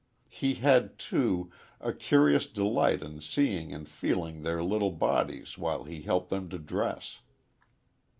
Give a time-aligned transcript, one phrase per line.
[0.31, 6.01] He had, too, a curious delight in seeing and feeling their little bodies while he
[6.01, 7.19] helped them to dress.